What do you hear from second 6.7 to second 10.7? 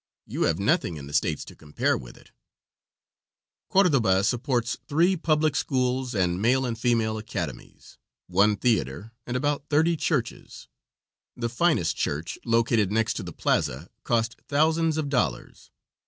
female academies, one theater and about thirty churches.